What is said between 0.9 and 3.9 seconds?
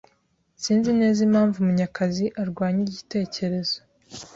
neza impamvu Munyakazi arwanya igitekerezo.